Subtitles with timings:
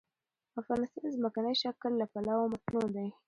[0.61, 3.07] افغانستان د ځمکنی شکل له پلوه متنوع دی.